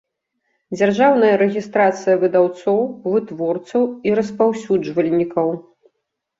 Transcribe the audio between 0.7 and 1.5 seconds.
Дзяржаўная